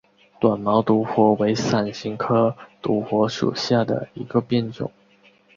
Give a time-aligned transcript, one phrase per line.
[0.39, 4.91] 短毛独活为伞形科独活属下的一个变种。